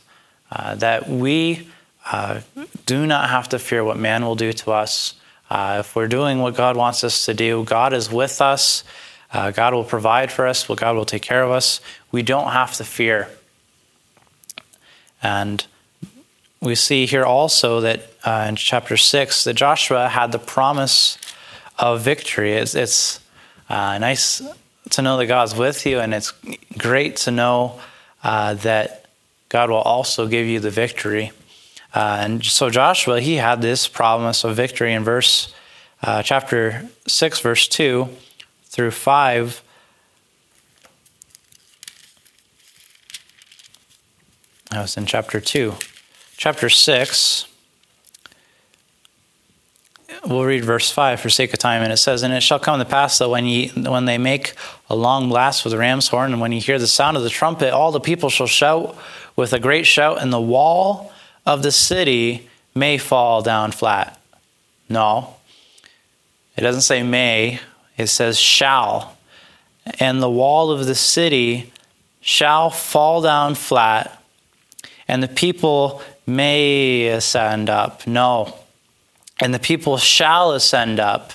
uh, 0.51 0.75
that 0.77 1.09
we 1.09 1.69
uh, 2.11 2.41
do 2.85 3.07
not 3.07 3.31
have 3.31 3.49
to 3.51 3.59
fear 3.59 3.85
what 3.85 3.97
man 3.97 4.25
will 4.25 4.35
do 4.35 4.53
to 4.53 4.73
us 4.73 5.15
uh, 5.53 5.81
if 5.81 5.95
we're 5.95 6.09
doing 6.09 6.39
what 6.39 6.55
God 6.55 6.79
wants 6.79 7.05
us 7.05 7.27
to 7.27 7.35
do, 7.35 7.63
God 7.65 7.93
is 7.93 8.11
with 8.11 8.41
us. 8.41 8.85
Uh, 9.31 9.51
God 9.51 9.75
will 9.75 9.85
provide 9.85 10.33
for 10.33 10.47
us. 10.47 10.67
God 10.67 10.97
will 10.97 11.05
take 11.05 11.21
care 11.21 11.43
of 11.43 11.51
us. 11.51 11.83
We 12.11 12.23
don't 12.23 12.53
have 12.53 12.73
to 12.77 12.85
fear. 12.85 13.29
And 15.23 15.67
we 16.63 16.77
see 16.77 17.07
here 17.07 17.25
also 17.25 17.81
that 17.81 18.09
uh, 18.25 18.47
in 18.49 18.55
chapter 18.55 18.97
6 18.97 19.45
that 19.45 19.55
Joshua 19.55 20.09
had 20.09 20.31
the 20.31 20.39
promise 20.39 21.19
of 21.77 22.03
victory. 22.03 22.53
It's, 22.53 22.77
it's 22.77 23.19
uh, 23.69 23.99
nice 23.99 24.41
to 24.91 25.03
know 25.03 25.17
that 25.17 25.27
God's 25.27 25.57
with 25.57 25.85
you, 25.85 25.99
and 25.99 26.15
it's 26.15 26.33
great 26.79 27.17
to 27.17 27.33
know 27.33 27.81
uh, 28.23 28.55
that 28.55 29.07
God 29.49 29.71
will 29.71 29.79
also 29.79 30.29
give 30.29 30.47
you 30.47 30.61
the 30.61 30.71
victory. 30.71 31.33
Uh, 31.95 32.19
and 32.21 32.45
so 32.45 32.71
Joshua, 32.71 33.21
he 33.21 33.37
had 33.37 33.61
this 33.61 33.89
promise 33.89 34.45
of 34.45 34.55
victory 34.55 34.93
in 34.93 35.03
verse 35.03 35.53
uh, 36.01 36.23
chapter 36.23 36.89
6, 37.09 37.41
verse 37.41 37.67
2 37.67 38.09
through 38.67 38.93
5. 38.93 39.63
That 44.71 44.83
was 44.83 44.97
in 44.97 45.07
chapter 45.07 45.41
2. 45.41 45.75
Chapter 46.37 46.69
6, 46.69 47.47
we'll 50.27 50.45
read 50.45 50.65
verse 50.65 50.91
5 50.91 51.21
for 51.21 51.31
sake 51.31 51.53
of 51.53 51.59
time, 51.59 51.83
and 51.83 51.93
it 51.93 51.99
says, 51.99 52.23
And 52.23 52.33
it 52.35 52.43
shall 52.43 52.59
come 52.59 52.79
to 52.79 52.85
pass 52.85 53.19
that 53.19 53.29
when, 53.29 53.47
ye, 53.47 53.69
when 53.69 54.07
they 54.07 54.19
make 54.19 54.55
a 54.91 54.97
long 54.97 55.29
blast 55.29 55.65
with 55.65 55.73
the 55.73 55.79
ram's 55.79 56.09
horn, 56.09 56.33
and 56.33 56.41
when 56.41 56.53
you 56.53 56.61
hear 56.61 56.79
the 56.79 56.87
sound 56.87 57.17
of 57.17 57.23
the 57.23 57.31
trumpet, 57.31 57.73
all 57.73 57.93
the 57.93 58.01
people 58.01 58.29
shall 58.29 58.47
shout 58.47 58.97
with 59.37 59.53
a 59.53 59.61
great 59.61 59.87
shout, 59.87 60.21
and 60.21 60.33
the 60.33 60.41
wall 60.41 61.13
of 61.47 61.63
the 61.63 61.73
city 61.73 62.49
may 62.75 62.99
fall 62.99 63.43
down 63.43 63.73
flat. 63.73 64.21
No. 64.89 65.37
It 66.57 66.63
doesn't 66.63 66.83
say 66.83 67.03
may, 67.03 67.61
it 67.97 68.09
says 68.09 68.39
shall. 68.39 69.17
And 69.99 70.23
the 70.23 70.31
wall 70.31 70.71
of 70.71 70.87
the 70.87 70.95
city 70.95 71.73
shall 72.21 72.71
fall 72.71 73.21
down 73.21 73.55
flat, 73.55 74.23
and 75.09 75.23
the 75.23 75.29
people 75.29 76.03
may 76.27 77.09
ascend 77.09 77.69
up. 77.69 78.07
No. 78.07 78.59
And 79.41 79.53
the 79.53 79.59
people 79.59 79.99
shall 79.99 80.53
ascend 80.53 81.01
up, 81.01 81.33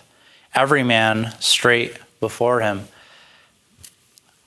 every 0.54 0.84
man 0.84 1.34
straight 1.40 1.98
before 2.20 2.62
him. 2.62 2.88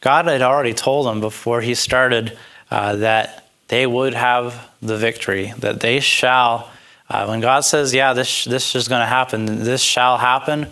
God 0.00 0.26
had 0.26 0.42
already 0.42 0.72
told 0.72 1.06
them 1.06 1.20
before 1.20 1.60
he 1.60 1.74
started 1.74 2.36
uh, 2.70 2.96
that 2.96 3.48
they 3.68 3.86
would 3.86 4.14
have 4.14 4.68
the 4.80 4.96
victory, 4.96 5.52
that 5.58 5.80
they 5.80 6.00
shall. 6.00 6.70
Uh, 7.08 7.26
when 7.26 7.40
God 7.40 7.60
says, 7.60 7.92
"Yeah, 7.92 8.12
this 8.12 8.44
this 8.44 8.74
is 8.74 8.88
going 8.88 9.00
to 9.00 9.06
happen. 9.06 9.62
This 9.64 9.82
shall 9.82 10.16
happen," 10.16 10.68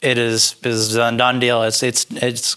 it 0.00 0.18
is 0.18 0.56
is 0.62 0.94
a 0.94 1.10
done 1.16 1.40
deal. 1.40 1.62
It's 1.62 1.82
it's 1.82 2.06
it's 2.10 2.56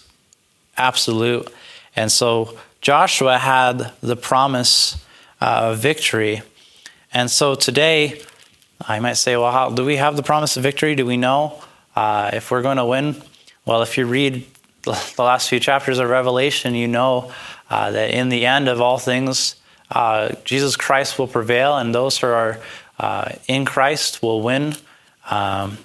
absolute. 0.76 1.52
And 1.96 2.12
so 2.12 2.56
Joshua 2.80 3.38
had 3.38 3.92
the 4.00 4.16
promise 4.16 5.01
uh, 5.42 5.74
victory. 5.74 6.40
And 7.12 7.28
so 7.28 7.56
today, 7.56 8.22
I 8.80 9.00
might 9.00 9.14
say, 9.14 9.36
well, 9.36 9.50
how, 9.50 9.70
do 9.70 9.84
we 9.84 9.96
have 9.96 10.16
the 10.16 10.22
promise 10.22 10.56
of 10.56 10.62
victory? 10.62 10.94
Do 10.94 11.04
we 11.04 11.16
know 11.16 11.60
uh, 11.96 12.30
if 12.32 12.52
we're 12.52 12.62
going 12.62 12.76
to 12.76 12.84
win? 12.84 13.20
Well, 13.66 13.82
if 13.82 13.98
you 13.98 14.06
read 14.06 14.46
the 14.82 14.96
last 15.18 15.48
few 15.48 15.58
chapters 15.58 15.98
of 15.98 16.08
Revelation, 16.08 16.76
you 16.76 16.86
know 16.86 17.32
uh, 17.70 17.90
that 17.90 18.10
in 18.10 18.28
the 18.28 18.46
end 18.46 18.68
of 18.68 18.80
all 18.80 18.98
things, 18.98 19.56
uh, 19.90 20.32
Jesus 20.44 20.76
Christ 20.76 21.18
will 21.18 21.26
prevail, 21.26 21.76
and 21.76 21.92
those 21.92 22.18
who 22.18 22.28
are 22.28 22.60
uh, 23.00 23.32
in 23.48 23.64
Christ 23.64 24.22
will 24.22 24.42
win 24.42 24.74
um, 25.28 25.76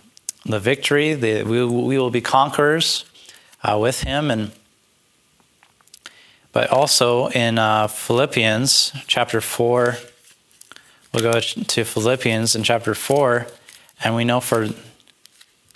the 0.46 0.60
victory. 0.60 1.14
The, 1.14 1.44
we, 1.44 1.66
we, 1.66 1.98
will 1.98 2.12
be 2.12 2.22
conquerors 2.22 3.06
uh, 3.64 3.78
with 3.82 4.04
Him, 4.04 4.30
and 4.30 4.52
but 6.58 6.72
also 6.72 7.28
in 7.28 7.60
uh, 7.60 7.86
Philippians 7.86 8.92
chapter 9.06 9.42
four, 9.42 9.98
we'll 11.14 11.22
go 11.22 11.40
to 11.40 11.86
Philippians 11.86 12.56
in 12.56 12.64
chapter 12.64 12.96
four, 12.96 13.46
and 14.04 14.16
we 14.16 14.26
know 14.26 14.40
for 14.40 14.70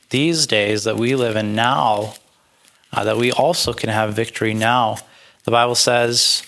these 0.09 0.47
days 0.47 0.85
that 0.85 0.97
we 0.97 1.13
live 1.13 1.35
in 1.35 1.53
now, 1.53 2.15
uh, 2.91 3.03
that 3.03 3.15
we 3.15 3.31
also 3.31 3.73
can 3.73 3.89
have 3.89 4.15
victory 4.15 4.55
now 4.55 4.97
the 5.43 5.51
Bible 5.51 5.75
says 5.75 6.47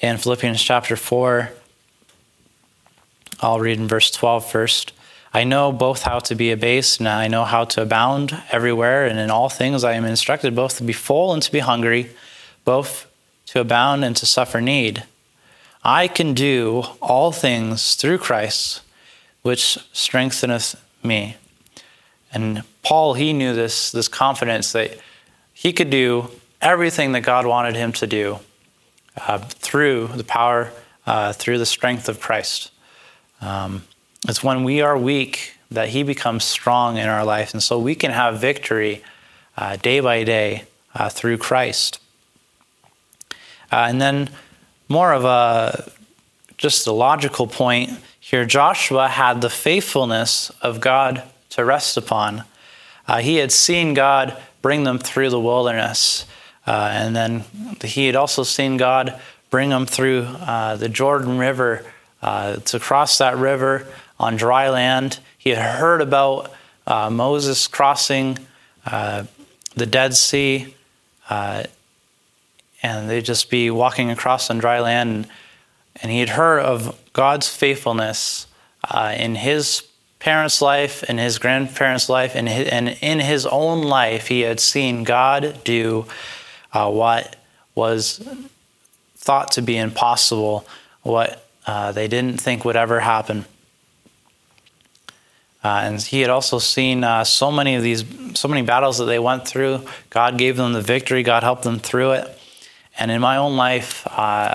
in 0.00 0.16
Philippians 0.18 0.60
chapter 0.60 0.96
4, 0.96 1.52
I'll 3.40 3.60
read 3.60 3.78
in 3.78 3.86
verse 3.86 4.10
12 4.10 4.50
first. 4.50 4.92
I 5.32 5.44
know 5.44 5.70
both 5.70 6.02
how 6.02 6.18
to 6.18 6.34
be 6.34 6.50
abased 6.50 6.98
and 6.98 7.08
I 7.08 7.28
know 7.28 7.44
how 7.44 7.64
to 7.66 7.82
abound 7.82 8.36
everywhere, 8.50 9.06
and 9.06 9.20
in 9.20 9.30
all 9.30 9.48
things 9.48 9.84
I 9.84 9.92
am 9.92 10.04
instructed 10.04 10.56
both 10.56 10.78
to 10.78 10.82
be 10.82 10.92
full 10.92 11.32
and 11.32 11.40
to 11.42 11.52
be 11.52 11.60
hungry, 11.60 12.10
both 12.64 13.06
to 13.46 13.60
abound 13.60 14.04
and 14.04 14.16
to 14.16 14.26
suffer 14.26 14.60
need. 14.60 15.04
I 15.82 16.08
can 16.08 16.34
do 16.34 16.84
all 17.00 17.30
things 17.32 17.94
through 17.94 18.18
Christ, 18.18 18.80
which 19.42 19.78
strengtheneth 19.92 20.80
me. 21.02 21.36
And 22.32 22.62
Paul, 22.82 23.14
he 23.14 23.32
knew 23.32 23.54
this, 23.54 23.92
this 23.92 24.08
confidence 24.08 24.72
that 24.72 24.98
he 25.52 25.72
could 25.72 25.90
do 25.90 26.30
everything 26.60 27.12
that 27.12 27.20
God 27.20 27.46
wanted 27.46 27.76
him 27.76 27.92
to 27.92 28.06
do 28.06 28.38
uh, 29.16 29.38
through 29.38 30.08
the 30.08 30.24
power, 30.24 30.72
uh, 31.06 31.32
through 31.32 31.58
the 31.58 31.66
strength 31.66 32.08
of 32.08 32.20
Christ. 32.20 32.70
Um, 33.40 33.84
it's 34.26 34.42
when 34.42 34.64
we 34.64 34.80
are 34.80 34.96
weak 34.96 35.54
that 35.70 35.90
He 35.90 36.02
becomes 36.02 36.44
strong 36.44 36.96
in 36.96 37.08
our 37.08 37.24
life. 37.24 37.52
And 37.52 37.62
so 37.62 37.78
we 37.78 37.94
can 37.94 38.10
have 38.10 38.40
victory 38.40 39.02
uh, 39.56 39.76
day 39.76 40.00
by 40.00 40.24
day 40.24 40.64
uh, 40.94 41.08
through 41.08 41.38
Christ. 41.38 42.00
Uh, 43.74 43.86
and 43.88 44.00
then, 44.00 44.30
more 44.88 45.12
of 45.12 45.24
a 45.24 45.90
just 46.56 46.86
a 46.86 46.92
logical 46.92 47.48
point 47.48 47.90
here 48.20 48.44
Joshua 48.44 49.08
had 49.08 49.40
the 49.40 49.50
faithfulness 49.50 50.50
of 50.62 50.80
God 50.80 51.24
to 51.50 51.64
rest 51.64 51.96
upon. 51.96 52.44
Uh, 53.08 53.18
he 53.18 53.36
had 53.36 53.50
seen 53.50 53.92
God 53.92 54.40
bring 54.62 54.84
them 54.84 55.00
through 55.00 55.30
the 55.30 55.40
wilderness. 55.40 56.24
Uh, 56.68 56.88
and 56.92 57.16
then 57.16 57.44
he 57.82 58.06
had 58.06 58.14
also 58.14 58.44
seen 58.44 58.76
God 58.76 59.20
bring 59.50 59.70
them 59.70 59.86
through 59.86 60.22
uh, 60.22 60.76
the 60.76 60.88
Jordan 60.88 61.36
River 61.36 61.84
uh, 62.22 62.56
to 62.56 62.78
cross 62.78 63.18
that 63.18 63.36
river 63.36 63.88
on 64.20 64.36
dry 64.36 64.70
land. 64.70 65.18
He 65.36 65.50
had 65.50 65.78
heard 65.78 66.00
about 66.00 66.52
uh, 66.86 67.10
Moses 67.10 67.66
crossing 67.66 68.38
the 68.84 69.86
Dead 69.86 70.14
Sea, 70.14 70.74
and 72.84 73.08
they'd 73.08 73.24
just 73.24 73.48
be 73.48 73.70
walking 73.70 74.10
across 74.10 74.50
on 74.50 74.58
dry 74.58 74.78
land. 74.78 75.26
And, 76.02 76.10
he 76.10 76.20
had 76.20 76.28
heard 76.28 76.60
of 76.60 77.00
God's 77.14 77.48
faithfulness 77.48 78.46
in 79.16 79.36
his 79.36 79.84
parents' 80.18 80.60
life, 80.60 81.02
in 81.04 81.16
his 81.16 81.38
grandparents' 81.38 82.10
life, 82.10 82.36
and, 82.36 82.46
and 82.46 82.88
in 83.00 83.20
his 83.20 83.46
own 83.46 83.82
life. 83.82 84.28
He 84.28 84.40
had 84.42 84.60
seen 84.60 85.02
God 85.02 85.60
do 85.64 86.04
uh, 86.74 86.90
what 86.90 87.36
was 87.74 88.26
thought 89.16 89.52
to 89.52 89.62
be 89.62 89.78
impossible, 89.78 90.66
what 91.02 91.46
uh, 91.66 91.92
they 91.92 92.06
didn't 92.06 92.38
think 92.38 92.66
would 92.66 92.76
ever 92.76 93.00
happen. 93.00 93.46
Uh, 95.62 95.80
and 95.84 96.02
he 96.02 96.20
had 96.20 96.28
also 96.28 96.58
seen 96.58 97.02
uh, 97.02 97.24
so 97.24 97.50
many 97.50 97.76
of 97.76 97.82
these, 97.82 98.04
so 98.34 98.46
many 98.48 98.60
battles 98.60 98.98
that 98.98 99.06
they 99.06 99.18
went 99.18 99.48
through. 99.48 99.80
God 100.10 100.36
gave 100.36 100.58
them 100.58 100.74
the 100.74 100.82
victory. 100.82 101.22
God 101.22 101.42
helped 101.42 101.62
them 101.62 101.78
through 101.78 102.12
it. 102.12 102.38
And 102.98 103.10
in 103.10 103.20
my 103.20 103.36
own 103.36 103.56
life, 103.56 104.06
uh, 104.06 104.54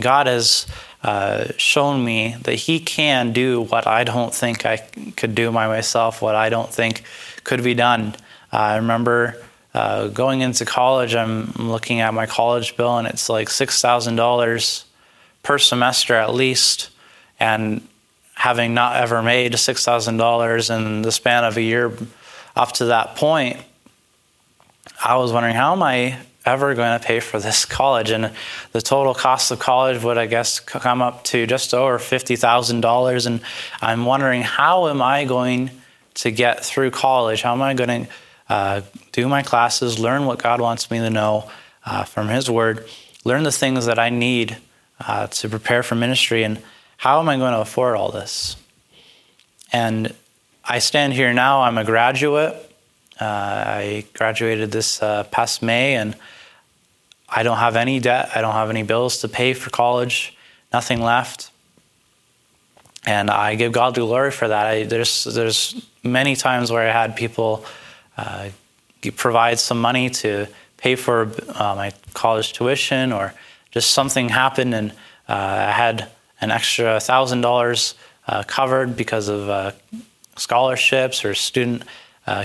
God 0.00 0.26
has 0.26 0.66
uh, 1.02 1.48
shown 1.56 2.04
me 2.04 2.36
that 2.42 2.54
He 2.54 2.80
can 2.80 3.32
do 3.32 3.62
what 3.62 3.86
I 3.86 4.04
don't 4.04 4.34
think 4.34 4.66
I 4.66 4.78
could 5.16 5.34
do 5.34 5.50
by 5.52 5.68
myself, 5.68 6.20
what 6.20 6.34
I 6.34 6.48
don't 6.48 6.72
think 6.72 7.02
could 7.44 7.62
be 7.62 7.74
done. 7.74 8.14
Uh, 8.52 8.56
I 8.56 8.76
remember 8.76 9.36
uh, 9.72 10.08
going 10.08 10.40
into 10.40 10.64
college, 10.64 11.14
I'm 11.14 11.52
looking 11.52 12.00
at 12.00 12.12
my 12.14 12.26
college 12.26 12.76
bill, 12.76 12.98
and 12.98 13.06
it's 13.06 13.28
like 13.28 13.48
$6,000 13.48 14.84
per 15.42 15.58
semester 15.58 16.14
at 16.14 16.34
least. 16.34 16.90
And 17.38 17.86
having 18.34 18.74
not 18.74 18.96
ever 18.96 19.22
made 19.22 19.52
$6,000 19.52 20.76
in 20.76 21.02
the 21.02 21.12
span 21.12 21.44
of 21.44 21.56
a 21.56 21.62
year 21.62 21.92
up 22.56 22.72
to 22.72 22.86
that 22.86 23.16
point, 23.16 23.58
I 25.04 25.16
was 25.16 25.32
wondering 25.32 25.54
how 25.54 25.72
am 25.72 25.82
I 25.82 26.18
ever 26.46 26.74
going 26.74 26.98
to 26.98 27.04
pay 27.04 27.20
for 27.20 27.38
this 27.40 27.64
college? 27.64 28.10
And 28.10 28.32
the 28.72 28.80
total 28.80 29.14
cost 29.14 29.50
of 29.50 29.58
college 29.58 30.02
would, 30.02 30.16
I 30.16 30.26
guess, 30.26 30.60
come 30.60 31.02
up 31.02 31.24
to 31.24 31.46
just 31.46 31.74
over 31.74 31.98
$50,000. 31.98 33.26
And 33.26 33.40
I'm 33.82 34.04
wondering 34.04 34.42
how 34.42 34.88
am 34.88 35.02
I 35.02 35.24
going 35.24 35.70
to 36.14 36.30
get 36.30 36.64
through 36.64 36.92
college? 36.92 37.42
How 37.42 37.52
am 37.52 37.62
I 37.62 37.74
going 37.74 38.06
to 38.06 38.12
uh, 38.48 38.80
do 39.12 39.28
my 39.28 39.42
classes, 39.42 39.98
learn 39.98 40.24
what 40.26 40.38
God 40.38 40.60
wants 40.60 40.90
me 40.90 40.98
to 40.98 41.10
know 41.10 41.50
uh, 41.84 42.04
from 42.04 42.28
His 42.28 42.50
Word, 42.50 42.86
learn 43.24 43.42
the 43.42 43.52
things 43.52 43.86
that 43.86 43.98
I 43.98 44.10
need 44.10 44.56
uh, 45.00 45.26
to 45.26 45.48
prepare 45.48 45.82
for 45.82 45.94
ministry, 45.94 46.42
and 46.44 46.62
how 46.96 47.20
am 47.20 47.28
I 47.28 47.36
going 47.36 47.52
to 47.52 47.60
afford 47.60 47.96
all 47.96 48.10
this? 48.10 48.56
And 49.72 50.14
I 50.64 50.78
stand 50.78 51.12
here 51.12 51.32
now, 51.32 51.62
I'm 51.62 51.78
a 51.78 51.84
graduate. 51.84 52.54
Uh, 53.20 53.24
I 53.24 54.04
graduated 54.14 54.70
this 54.70 55.02
uh, 55.02 55.24
past 55.24 55.62
May, 55.62 55.94
and 55.94 56.14
I 57.28 57.42
don't 57.42 57.58
have 57.58 57.76
any 57.76 58.00
debt. 58.00 58.30
I 58.34 58.40
don't 58.40 58.54
have 58.54 58.70
any 58.70 58.82
bills 58.82 59.18
to 59.18 59.28
pay 59.28 59.52
for 59.52 59.70
college, 59.70 60.36
nothing 60.72 61.00
left. 61.00 61.50
And 63.04 63.30
I 63.30 63.54
give 63.54 63.72
God 63.72 63.94
the 63.94 64.00
glory 64.00 64.30
for 64.30 64.48
that. 64.48 64.66
I, 64.66 64.82
there's, 64.84 65.24
there's 65.24 65.80
many 66.02 66.34
times 66.34 66.72
where 66.72 66.88
I 66.88 66.92
had 66.92 67.14
people 67.16 67.64
uh, 68.16 68.48
provide 69.16 69.58
some 69.58 69.80
money 69.80 70.10
to 70.10 70.48
pay 70.76 70.96
for 70.96 71.32
uh, 71.54 71.74
my 71.74 71.92
college 72.14 72.52
tuition, 72.52 73.12
or 73.12 73.34
just 73.70 73.92
something 73.92 74.28
happened 74.28 74.74
and 74.74 74.92
uh, 75.28 75.66
I 75.68 75.72
had 75.72 76.08
an 76.40 76.50
extra 76.50 77.00
thousand 77.00 77.40
dollars 77.40 77.94
uh, 78.28 78.42
covered 78.44 78.96
because 78.96 79.28
of 79.28 79.48
uh, 79.48 79.72
scholarships 80.36 81.24
or 81.24 81.34
student 81.34 81.82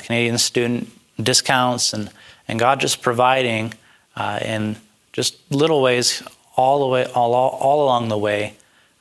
Canadian 0.03 0.37
student 0.37 0.89
discounts, 1.21 1.93
and 1.93 2.09
and 2.47 2.59
God 2.59 2.79
just 2.79 3.01
providing 3.01 3.73
in 4.17 4.77
just 5.13 5.37
little 5.51 5.81
ways 5.81 6.23
all 6.55 6.79
the 6.79 6.87
way 6.87 7.05
all 7.05 7.33
all 7.33 7.83
along 7.83 8.09
the 8.09 8.17
way, 8.17 8.55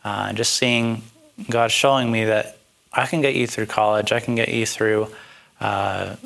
and 0.05 0.37
just 0.37 0.55
seeing 0.55 1.03
God 1.49 1.71
showing 1.71 2.11
me 2.11 2.25
that 2.27 2.59
I 2.93 3.07
can 3.07 3.21
get 3.21 3.35
you 3.35 3.47
through 3.47 3.67
college, 3.67 4.13
I 4.13 4.21
can 4.21 4.35
get 4.35 4.49
you 4.49 4.67
through 4.67 5.09
uh, 5.61 6.17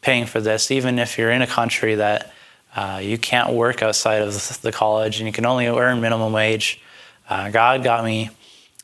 paying 0.00 0.26
for 0.26 0.40
this, 0.40 0.70
even 0.70 0.98
if 0.98 1.18
you're 1.18 1.30
in 1.30 1.42
a 1.42 1.46
country 1.46 1.96
that 1.96 2.32
uh, 2.74 3.00
you 3.02 3.18
can't 3.18 3.52
work 3.52 3.82
outside 3.82 4.22
of 4.22 4.60
the 4.62 4.72
college 4.72 5.18
and 5.18 5.26
you 5.26 5.32
can 5.32 5.46
only 5.46 5.66
earn 5.66 6.00
minimum 6.00 6.32
wage. 6.32 6.80
Uh, 7.28 7.50
God 7.50 7.82
got 7.82 8.04
me 8.04 8.30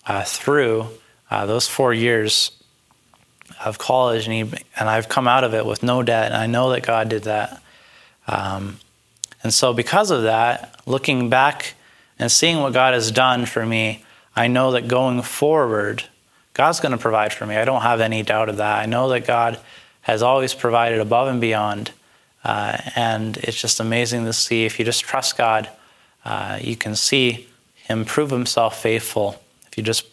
uh, 0.06 0.24
through 0.24 0.88
uh, 1.30 1.46
those 1.46 1.68
four 1.68 1.94
years 1.94 2.50
of 3.64 3.78
college, 3.78 4.26
and, 4.26 4.32
he, 4.32 4.40
and 4.78 4.88
I've 4.88 5.08
come 5.08 5.26
out 5.26 5.44
of 5.44 5.54
it 5.54 5.66
with 5.66 5.82
no 5.82 6.02
debt, 6.02 6.26
and 6.26 6.34
I 6.34 6.46
know 6.46 6.70
that 6.70 6.82
God 6.82 7.08
did 7.08 7.24
that. 7.24 7.62
Um, 8.26 8.78
and 9.42 9.54
so, 9.54 9.72
because 9.72 10.10
of 10.10 10.24
that, 10.24 10.80
looking 10.86 11.30
back 11.30 11.74
and 12.18 12.30
seeing 12.30 12.58
what 12.60 12.72
God 12.72 12.94
has 12.94 13.10
done 13.10 13.46
for 13.46 13.64
me, 13.64 14.04
I 14.34 14.48
know 14.48 14.72
that 14.72 14.88
going 14.88 15.22
forward, 15.22 16.04
God's 16.54 16.80
going 16.80 16.92
to 16.92 16.98
provide 16.98 17.32
for 17.32 17.46
me. 17.46 17.56
I 17.56 17.64
don't 17.64 17.82
have 17.82 18.00
any 18.00 18.22
doubt 18.22 18.48
of 18.48 18.56
that. 18.56 18.78
I 18.78 18.86
know 18.86 19.08
that 19.10 19.26
God 19.26 19.60
has 20.02 20.22
always 20.22 20.54
provided 20.54 21.00
above 21.00 21.28
and 21.28 21.40
beyond. 21.40 21.92
Uh, 22.44 22.78
and 22.96 23.36
it's 23.38 23.60
just 23.60 23.78
amazing 23.78 24.24
to 24.24 24.32
see 24.32 24.64
if 24.64 24.78
you 24.78 24.84
just 24.84 25.02
trust 25.02 25.36
God, 25.36 25.68
uh, 26.24 26.58
you 26.60 26.76
can 26.76 26.96
see 26.96 27.48
Him 27.74 28.04
prove 28.04 28.30
Himself 28.30 28.80
faithful 28.80 29.40
if 29.66 29.76
you 29.76 29.84
just 29.84 30.06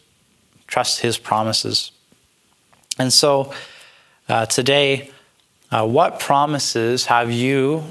trust 0.68 1.02
His 1.02 1.18
promises. 1.18 1.92
And 3.00 3.12
so 3.12 3.54
uh, 4.30 4.46
today, 4.46 5.12
uh, 5.72 5.88
what 5.88 6.20
promises 6.20 7.06
have 7.08 7.32
you 7.32 7.84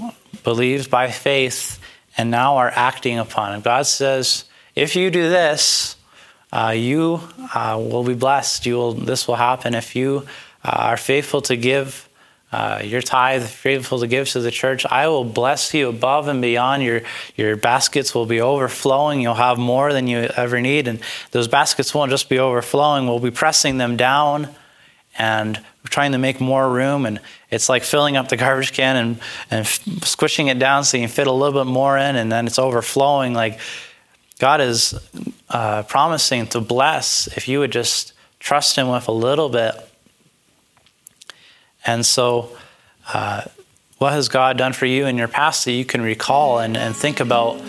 believed 0.42 0.90
by 0.90 1.10
faith 1.10 1.78
and 2.16 2.30
now 2.30 2.56
are 2.56 2.70
acting 2.74 3.18
upon? 3.18 3.52
And 3.52 3.62
God 3.62 3.86
says, 3.86 4.44
if 4.74 4.96
you 4.96 5.10
do 5.10 5.28
this, 5.28 5.96
uh, 6.52 6.74
you 6.76 7.20
uh, 7.54 7.76
will 7.80 8.04
be 8.04 8.14
blessed. 8.14 8.66
You 8.66 8.76
will, 8.76 8.92
this 8.92 9.28
will 9.28 9.36
happen 9.36 9.74
if 9.74 9.94
you 9.94 10.26
uh, 10.64 10.70
are 10.70 10.96
faithful 10.96 11.42
to 11.42 11.56
give 11.56 12.08
uh, 12.54 12.80
your 12.84 13.02
tithe, 13.02 13.44
faithful 13.44 13.98
to 13.98 14.06
give 14.06 14.28
to 14.28 14.38
the 14.38 14.50
church, 14.52 14.86
I 14.86 15.08
will 15.08 15.24
bless 15.24 15.74
you 15.74 15.88
above 15.88 16.28
and 16.28 16.40
beyond. 16.40 16.84
Your 16.84 17.00
your 17.34 17.56
baskets 17.56 18.14
will 18.14 18.26
be 18.26 18.40
overflowing. 18.40 19.20
You'll 19.20 19.34
have 19.34 19.58
more 19.58 19.92
than 19.92 20.06
you 20.06 20.18
ever 20.18 20.60
need, 20.60 20.86
and 20.86 21.00
those 21.32 21.48
baskets 21.48 21.92
won't 21.92 22.12
just 22.12 22.28
be 22.28 22.38
overflowing. 22.38 23.08
We'll 23.08 23.18
be 23.18 23.32
pressing 23.32 23.78
them 23.78 23.96
down 23.96 24.54
and 25.18 25.60
trying 25.84 26.12
to 26.12 26.18
make 26.18 26.40
more 26.40 26.68
room. 26.68 27.06
And 27.06 27.20
it's 27.50 27.68
like 27.68 27.82
filling 27.82 28.16
up 28.16 28.28
the 28.28 28.36
garbage 28.36 28.72
can 28.72 28.96
and 28.96 29.20
and 29.50 29.66
squishing 30.04 30.48
it 30.48 30.58
down 30.58 30.84
so 30.84 30.96
you 30.96 31.02
can 31.02 31.10
fit 31.10 31.26
a 31.26 31.32
little 31.32 31.64
bit 31.64 31.70
more 31.70 31.96
in, 31.98 32.16
and 32.16 32.30
then 32.30 32.46
it's 32.46 32.58
overflowing. 32.58 33.34
Like 33.34 33.58
God 34.38 34.60
is 34.60 34.94
uh, 35.50 35.82
promising 35.84 36.46
to 36.48 36.60
bless 36.60 37.28
if 37.36 37.48
you 37.48 37.60
would 37.60 37.72
just 37.72 38.12
trust 38.38 38.76
Him 38.76 38.88
with 38.88 39.08
a 39.08 39.12
little 39.12 39.48
bit 39.48 39.74
and 41.84 42.04
so, 42.04 42.56
uh, 43.12 43.42
what 43.98 44.12
has 44.12 44.28
God 44.28 44.56
done 44.56 44.72
for 44.72 44.86
you 44.86 45.06
in 45.06 45.18
your 45.18 45.28
past 45.28 45.64
that 45.66 45.72
you 45.72 45.84
can 45.84 46.00
recall 46.00 46.58
and, 46.58 46.76
and 46.76 46.96
think 46.96 47.20
about? 47.20 47.60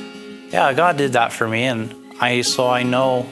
Yeah, 0.50 0.74
God 0.74 0.98
did 0.98 1.14
that 1.14 1.34
for 1.34 1.48
me, 1.48 1.64
and 1.64 1.94
I 2.20 2.42
so 2.42 2.68
I 2.68 2.84
know 2.84 3.28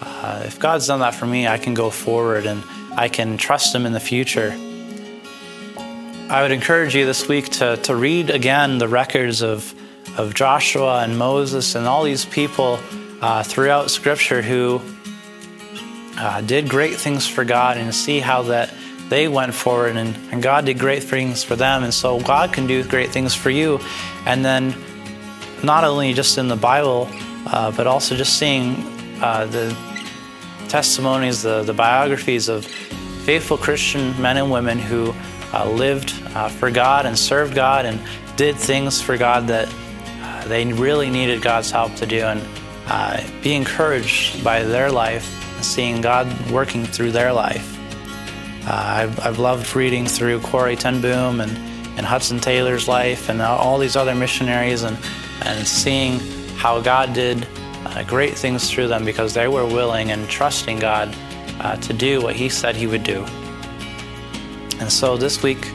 uh, 0.00 0.42
if 0.46 0.58
God's 0.58 0.86
done 0.86 1.00
that 1.00 1.14
for 1.14 1.26
me, 1.26 1.46
I 1.46 1.58
can 1.58 1.74
go 1.74 1.90
forward 1.90 2.46
and 2.46 2.62
I 2.96 3.08
can 3.08 3.36
trust 3.36 3.74
Him 3.74 3.86
in 3.86 3.92
the 3.92 4.00
future. 4.00 4.52
I 6.28 6.42
would 6.42 6.52
encourage 6.52 6.94
you 6.94 7.04
this 7.04 7.28
week 7.28 7.48
to, 7.50 7.76
to 7.78 7.94
read 7.94 8.30
again 8.30 8.78
the 8.78 8.88
records 8.88 9.42
of, 9.42 9.74
of 10.18 10.34
Joshua 10.34 11.02
and 11.02 11.18
Moses 11.18 11.74
and 11.74 11.86
all 11.86 12.04
these 12.04 12.24
people 12.24 12.78
uh, 13.20 13.42
throughout 13.42 13.90
Scripture 13.90 14.40
who 14.42 14.80
uh, 16.18 16.40
did 16.40 16.68
great 16.68 16.96
things 16.96 17.26
for 17.26 17.44
God 17.44 17.76
and 17.76 17.94
see 17.94 18.20
how 18.20 18.42
that 18.42 18.72
they 19.08 19.28
went 19.28 19.54
forward 19.54 19.96
and, 19.96 20.16
and 20.32 20.42
God 20.42 20.64
did 20.64 20.78
great 20.78 21.02
things 21.02 21.44
for 21.44 21.56
them. 21.56 21.82
And 21.82 21.92
so 21.92 22.18
God 22.20 22.52
can 22.52 22.66
do 22.66 22.82
great 22.84 23.10
things 23.10 23.34
for 23.34 23.50
you. 23.50 23.78
And 24.24 24.44
then 24.44 24.74
not 25.62 25.84
only 25.84 26.14
just 26.14 26.38
in 26.38 26.48
the 26.48 26.56
Bible, 26.56 27.08
uh, 27.46 27.72
but 27.72 27.86
also 27.86 28.16
just 28.16 28.38
seeing 28.38 28.76
uh, 29.22 29.46
the 29.46 29.76
testimonies, 30.72 31.42
the, 31.42 31.62
the 31.64 31.74
biographies 31.74 32.48
of 32.48 32.64
faithful 33.26 33.58
Christian 33.58 34.18
men 34.22 34.38
and 34.38 34.50
women 34.50 34.78
who 34.78 35.12
uh, 35.52 35.68
lived 35.68 36.14
uh, 36.34 36.48
for 36.48 36.70
God 36.70 37.04
and 37.04 37.16
served 37.16 37.54
God 37.54 37.84
and 37.84 38.00
did 38.38 38.56
things 38.56 38.98
for 38.98 39.18
God 39.18 39.46
that 39.48 39.68
uh, 40.22 40.48
they 40.48 40.64
really 40.72 41.10
needed 41.10 41.42
God's 41.42 41.70
help 41.70 41.94
to 41.96 42.06
do. 42.06 42.20
And 42.20 42.40
uh, 42.86 43.22
be 43.42 43.54
encouraged 43.54 44.42
by 44.42 44.62
their 44.62 44.90
life, 44.90 45.26
seeing 45.62 46.00
God 46.00 46.26
working 46.50 46.86
through 46.86 47.10
their 47.10 47.34
life. 47.34 47.78
Uh, 48.66 48.70
I've, 48.72 49.20
I've, 49.20 49.38
loved 49.38 49.76
reading 49.76 50.06
through 50.06 50.40
Corrie 50.40 50.76
ten 50.76 51.02
Boom 51.02 51.42
and, 51.42 51.50
and 51.98 52.06
Hudson 52.06 52.40
Taylor's 52.40 52.88
life 52.88 53.28
and 53.28 53.42
all 53.42 53.76
these 53.76 53.94
other 53.94 54.14
missionaries 54.14 54.84
and, 54.84 54.96
and 55.42 55.66
seeing 55.66 56.18
how 56.56 56.80
God 56.80 57.12
did 57.12 57.46
uh, 57.86 58.02
great 58.04 58.36
things 58.36 58.70
through 58.70 58.88
them 58.88 59.04
because 59.04 59.34
they 59.34 59.48
were 59.48 59.66
willing 59.66 60.10
and 60.10 60.28
trusting 60.28 60.78
God 60.78 61.14
uh, 61.60 61.76
to 61.76 61.92
do 61.92 62.22
what 62.22 62.36
He 62.36 62.48
said 62.48 62.76
He 62.76 62.86
would 62.86 63.02
do. 63.02 63.24
And 64.80 64.90
so 64.90 65.16
this 65.16 65.42
week, 65.42 65.70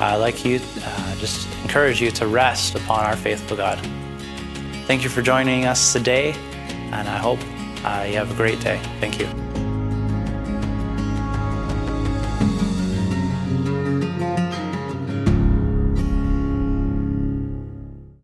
I'd 0.00 0.16
like 0.16 0.44
you, 0.44 0.60
uh, 0.84 1.16
just 1.16 1.48
encourage 1.62 2.00
you 2.00 2.10
to 2.12 2.26
rest 2.26 2.74
upon 2.74 3.04
our 3.04 3.16
faithful 3.16 3.56
God. 3.56 3.78
Thank 4.86 5.02
you 5.02 5.08
for 5.08 5.22
joining 5.22 5.66
us 5.66 5.92
today, 5.92 6.32
and 6.92 7.08
I 7.08 7.18
hope 7.18 7.38
uh, 7.84 8.04
you 8.08 8.16
have 8.16 8.30
a 8.30 8.34
great 8.34 8.60
day. 8.60 8.80
Thank 8.98 9.20
you. 9.20 9.49